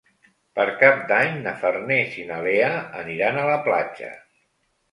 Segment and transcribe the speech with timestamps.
[0.59, 2.73] Per Cap d'Any na Farners i na Lea
[3.05, 4.13] aniran a la platja.